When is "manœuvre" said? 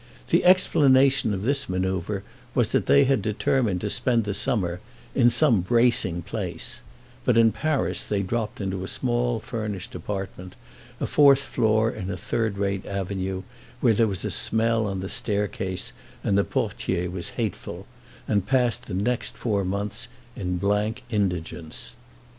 1.67-2.23